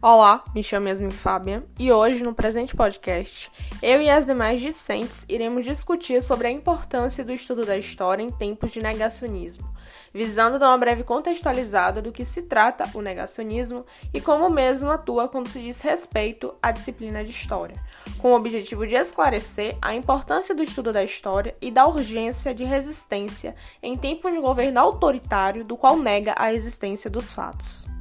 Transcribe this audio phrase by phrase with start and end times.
[0.00, 3.50] Olá, me chamo Yasmin Fábia e hoje, no presente podcast,
[3.82, 8.30] eu e as demais discentes iremos discutir sobre a importância do estudo da história em
[8.30, 9.68] tempos de negacionismo,
[10.14, 13.84] visando dar uma breve contextualizada do que se trata o negacionismo
[14.14, 17.74] e como mesmo atua quando se diz respeito à disciplina de história,
[18.18, 22.62] com o objetivo de esclarecer a importância do estudo da história e da urgência de
[22.62, 27.97] resistência em tempos de governo autoritário do qual nega a existência dos fatos.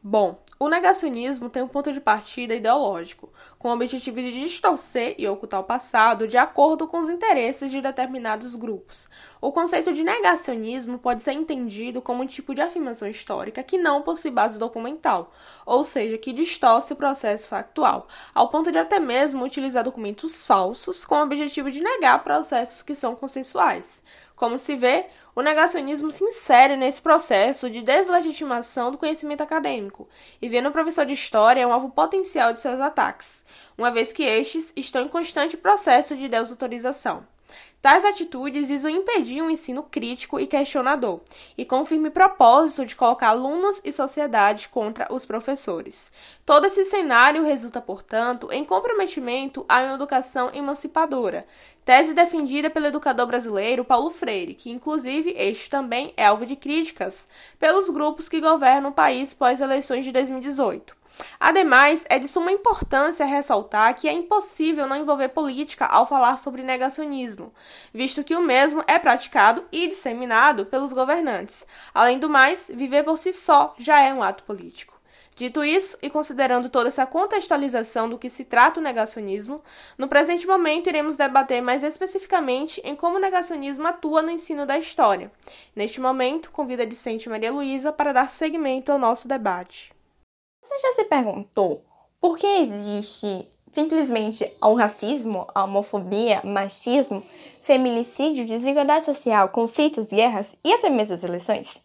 [0.00, 5.26] Bom, o negacionismo tem um ponto de partida ideológico, com o objetivo de distorcer e
[5.26, 9.08] ocultar o passado de acordo com os interesses de determinados grupos.
[9.40, 14.02] O conceito de negacionismo pode ser entendido como um tipo de afirmação histórica que não
[14.02, 15.32] possui base documental,
[15.66, 21.04] ou seja, que distorce o processo factual, ao ponto de até mesmo utilizar documentos falsos
[21.04, 24.00] com o objetivo de negar processos que são consensuais.
[24.36, 25.06] Como se vê,
[25.38, 30.08] o negacionismo se insere nesse processo de deslegitimação do conhecimento acadêmico
[30.42, 33.44] e vê no professor de história um alvo potencial de seus ataques,
[33.78, 37.24] uma vez que estes estão em constante processo de desautorização.
[37.80, 41.20] Tais atitudes visam impedir um ensino crítico e questionador,
[41.56, 46.10] e com o firme propósito de colocar alunos e sociedade contra os professores.
[46.44, 51.46] Todo esse cenário resulta, portanto, em comprometimento à educação emancipadora,
[51.84, 57.28] tese defendida pelo educador brasileiro Paulo Freire, que inclusive este também é alvo de críticas
[57.60, 60.97] pelos grupos que governam o país pós-eleições de 2018.
[61.40, 66.62] Ademais, é de suma importância ressaltar que é impossível não envolver política ao falar sobre
[66.62, 67.52] negacionismo,
[67.92, 71.66] visto que o mesmo é praticado e disseminado pelos governantes.
[71.94, 74.98] Além do mais, viver por si só já é um ato político.
[75.38, 79.62] Dito isso, e considerando toda essa contextualização do que se trata o negacionismo,
[79.96, 84.76] no presente momento iremos debater mais especificamente em como o negacionismo atua no ensino da
[84.76, 85.30] história.
[85.76, 89.96] Neste momento, convido a discente Maria Luísa para dar seguimento ao nosso debate.
[90.62, 91.82] Você já se perguntou
[92.20, 97.22] por que existe simplesmente o racismo, a homofobia, machismo,
[97.60, 101.82] feminicídio, desigualdade social, conflitos, guerras e até mesmo as eleições?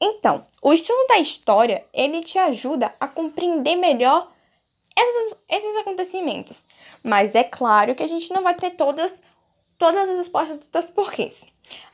[0.00, 4.30] Então, o estudo da história, ele te ajuda a compreender melhor
[5.48, 6.64] esses, acontecimentos.
[7.02, 9.22] Mas é claro que a gente não vai ter todas,
[9.78, 11.46] todas as respostas dos porquês.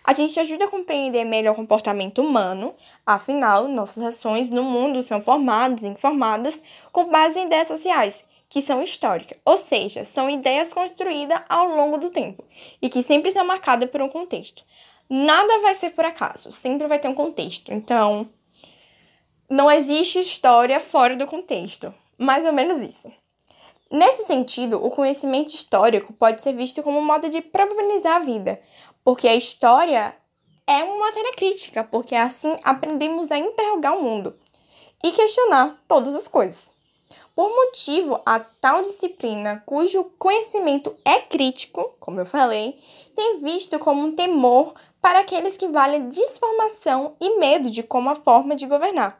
[0.05, 2.75] A gente ajuda a compreender melhor o comportamento humano,
[3.05, 8.63] afinal, nossas ações no mundo são formadas e informadas com base em ideias sociais, que
[8.63, 12.43] são históricas, ou seja, são ideias construídas ao longo do tempo
[12.81, 14.65] e que sempre são marcadas por um contexto.
[15.11, 17.73] Nada vai ser por acaso, sempre vai ter um contexto.
[17.73, 18.29] Então,
[19.49, 21.95] não existe história fora do contexto.
[22.19, 23.11] Mais ou menos isso.
[23.91, 28.61] Nesse sentido, o conhecimento histórico pode ser visto como um modo de probabilizar a vida,
[29.03, 30.15] porque a história
[30.67, 34.39] é uma matéria crítica, porque assim aprendemos a interrogar o mundo
[35.03, 36.71] e questionar todas as coisas.
[37.35, 42.79] Por motivo a tal disciplina, cujo conhecimento é crítico, como eu falei,
[43.15, 48.17] tem visto como um temor para aqueles que valem desformação e medo de como a
[48.17, 49.19] forma de governar.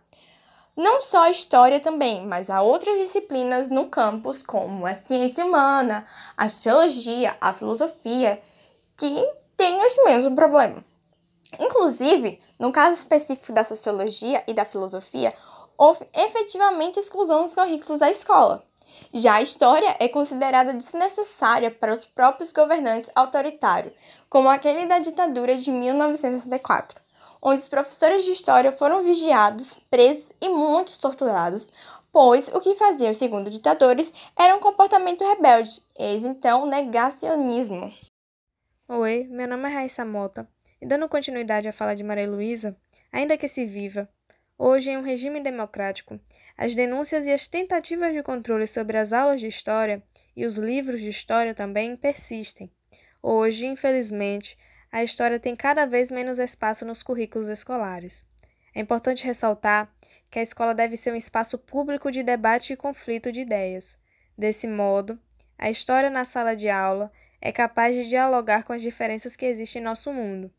[0.79, 6.07] Não só a história também, mas há outras disciplinas no campus, como a ciência humana,
[6.37, 8.41] a sociologia, a filosofia,
[8.97, 10.85] que têm esse mesmo problema.
[11.59, 15.35] Inclusive, no caso específico da sociologia e da filosofia,
[15.77, 18.63] houve efetivamente exclusão dos currículos da escola.
[19.13, 23.95] Já a história é considerada desnecessária para os próprios governantes autoritários,
[24.31, 27.08] como aquele da ditadura de 1964
[27.41, 31.69] onde os professores de história foram vigiados, presos e muitos torturados,
[32.13, 37.93] pois o que faziam, segundo ditadores, era um comportamento rebelde, eis então negacionismo.
[38.89, 40.49] Oi, meu nome é Raíssa Mota,
[40.81, 42.77] e dando continuidade à fala de Maria Luísa,
[43.13, 44.09] ainda que se viva,
[44.57, 46.19] hoje em um regime democrático,
[46.57, 50.03] as denúncias e as tentativas de controle sobre as aulas de história
[50.35, 52.71] e os livros de história também persistem.
[53.23, 54.57] Hoje, infelizmente,
[54.91, 58.27] a história tem cada vez menos espaço nos currículos escolares.
[58.75, 59.93] É importante ressaltar
[60.31, 63.99] que a escola deve ser um espaço público de debate e conflito de ideias.
[64.37, 65.19] Desse modo,
[65.59, 69.81] a história na sala de aula é capaz de dialogar com as diferenças que existem
[69.81, 70.53] em nosso mundo.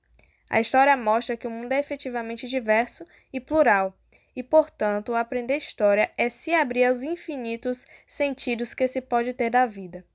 [0.50, 3.96] A história mostra que o mundo é efetivamente diverso e plural,
[4.36, 9.66] e, portanto, aprender história é se abrir aos infinitos sentidos que se pode ter da
[9.66, 10.06] vida.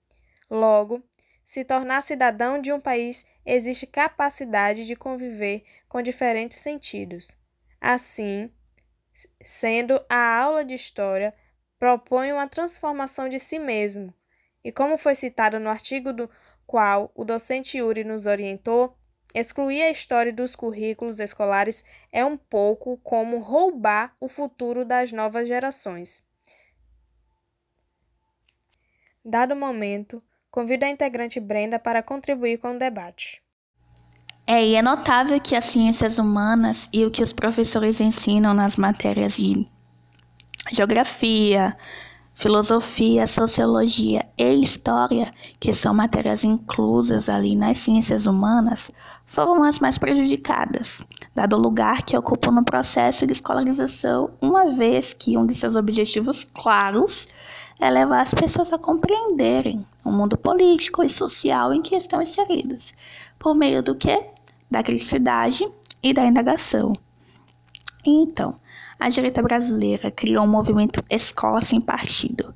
[0.50, 1.02] Logo,
[1.42, 7.36] se tornar cidadão de um país existe capacidade de conviver com diferentes sentidos.
[7.80, 8.50] Assim,
[9.42, 11.34] sendo a aula de história
[11.78, 14.12] propõe uma transformação de si mesmo,
[14.64, 16.30] e como foi citado no artigo do
[16.66, 18.96] qual o docente Yuri nos orientou,
[19.34, 25.46] excluir a história dos currículos escolares é um pouco como roubar o futuro das novas
[25.46, 26.26] gerações.
[29.24, 30.22] Dado o momento,
[30.54, 33.42] convido a integrante Brenda para contribuir com o debate.
[34.46, 38.76] É, e é notável que as ciências humanas e o que os professores ensinam nas
[38.76, 39.66] matérias de
[40.70, 41.76] geografia,
[42.34, 48.92] filosofia, sociologia e história, que são matérias inclusas ali nas ciências humanas,
[49.26, 51.02] foram as mais prejudicadas,
[51.34, 55.74] dado o lugar que ocupam no processo de escolarização, uma vez que um de seus
[55.74, 57.26] objetivos claros
[57.80, 62.94] é levar as pessoas a compreenderem o mundo político e social em que estão inseridas,
[63.38, 64.26] por meio do que?
[64.70, 65.66] Da criticidade
[66.02, 66.92] e da indagação.
[68.04, 68.56] Então,
[68.98, 72.54] a direita brasileira criou um movimento Escola Sem Partido,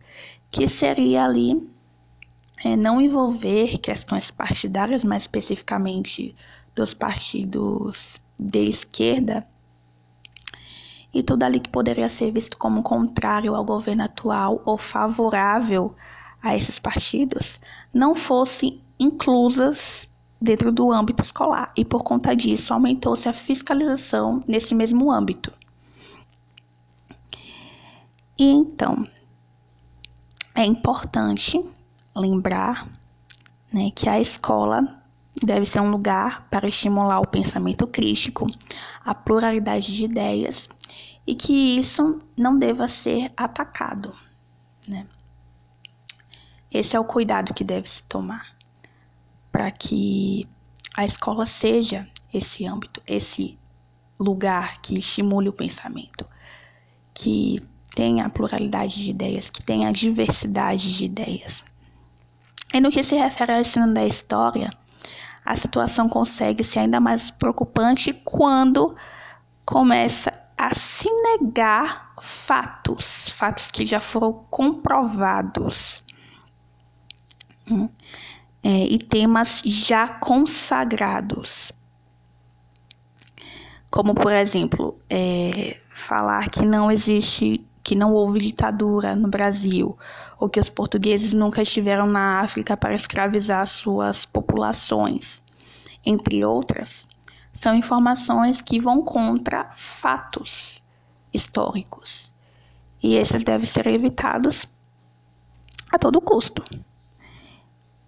[0.50, 1.68] que seria ali
[2.64, 6.34] é, não envolver questões partidárias, mais especificamente
[6.74, 9.46] dos partidos de esquerda,
[11.12, 15.94] e tudo ali que poderia ser visto como contrário ao governo atual ou favorável
[16.42, 17.60] a esses partidos,
[17.92, 20.08] não fossem inclusas
[20.40, 25.52] dentro do âmbito escolar, e por conta disso aumentou-se a fiscalização nesse mesmo âmbito.
[28.38, 29.04] E então,
[30.54, 31.60] é importante
[32.14, 32.86] lembrar
[33.72, 35.02] né, que a escola
[35.42, 38.46] deve ser um lugar para estimular o pensamento crítico,
[39.04, 40.68] a pluralidade de ideias
[41.26, 44.14] e que isso não deva ser atacado.
[44.86, 45.06] Né?
[46.70, 48.46] Esse é o cuidado que deve se tomar
[49.50, 50.46] para que
[50.94, 53.58] a escola seja esse âmbito, esse
[54.18, 56.26] lugar que estimule o pensamento,
[57.14, 57.58] que
[57.94, 61.64] tenha a pluralidade de ideias, que tenha a diversidade de ideias.
[62.72, 64.70] E no que se refere ao ensino da história,
[65.44, 68.94] a situação consegue ser ainda mais preocupante quando
[69.64, 76.02] começa a se negar fatos, fatos que já foram comprovados.
[78.62, 81.72] É, e temas já consagrados.
[83.90, 89.96] Como, por exemplo, é, falar que não existe que não houve ditadura no Brasil,
[90.38, 95.42] ou que os portugueses nunca estiveram na África para escravizar suas populações,
[96.04, 97.08] entre outras,
[97.50, 100.82] são informações que vão contra fatos
[101.32, 102.34] históricos.
[103.02, 104.66] E esses devem ser evitados
[105.90, 106.62] a todo custo.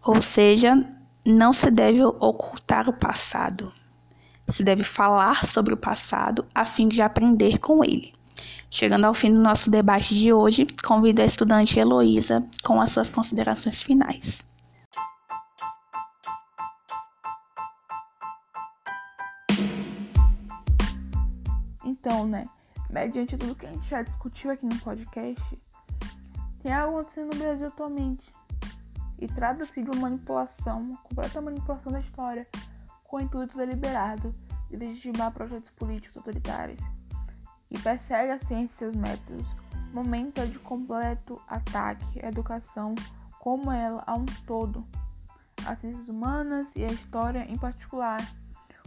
[0.02, 0.74] Ou seja,
[1.24, 3.72] não se deve ocultar o passado.
[4.48, 8.12] Se deve falar sobre o passado a fim de aprender com ele.
[8.70, 13.10] Chegando ao fim do nosso debate de hoje, convido a estudante Heloísa com as suas
[13.10, 14.44] considerações finais.
[21.84, 22.48] Então, né,
[22.88, 25.58] mediante tudo que a gente já discutiu aqui no podcast,
[26.62, 28.39] tem algo acontecendo no Brasil atualmente.
[29.20, 32.48] E trata-se de uma manipulação, uma completa manipulação da história,
[33.04, 34.32] com o intuito deliberado
[34.70, 36.80] de legitimar projetos políticos autoritários
[37.70, 39.46] e persegue a ciência e seus métodos.
[39.92, 42.94] Momento de completo ataque à educação
[43.40, 44.86] como ela a um todo,
[45.66, 48.20] as ciências humanas e a história em particular,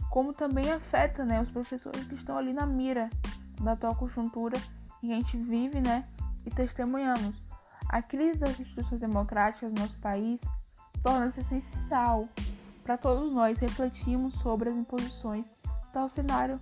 [0.08, 3.10] como também afeta né, os professores que estão ali na mira
[3.60, 4.56] da atual conjuntura
[5.02, 6.06] em que a gente vive né,
[6.46, 7.43] e testemunhamos.
[7.94, 10.40] A crise das instituições democráticas no nosso país
[11.00, 12.28] torna-se essencial
[12.82, 16.58] para todos nós refletirmos sobre as imposições do tal cenário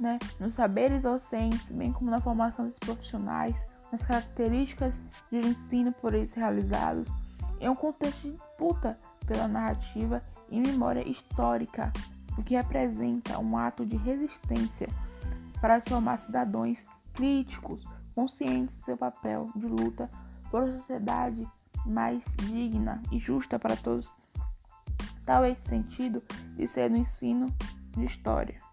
[0.00, 3.54] né, nos saberes docentes, bem como na formação dos profissionais,
[3.92, 4.98] nas características
[5.30, 7.12] de ensino por eles realizados,
[7.60, 11.92] em um contexto de disputa pela narrativa e memória histórica,
[12.38, 14.88] o que representa um ato de resistência
[15.60, 17.84] para formar cidadãos críticos,
[18.14, 20.08] conscientes de seu papel de luta
[20.50, 21.46] por uma sociedade
[21.84, 24.14] mais digna e justa para todos.
[25.24, 26.22] Tal é esse sentido
[26.56, 27.46] de ser no ensino
[27.92, 28.65] de história.